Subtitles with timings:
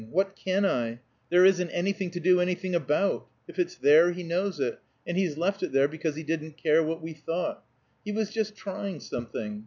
[0.09, 0.99] What can I!
[1.29, 3.27] There isn't anything to do anything about.
[3.47, 6.81] If it's there, he knows it, and he's left it there because he didn't care
[6.81, 7.63] what we thought.
[8.03, 9.59] He was just trying something.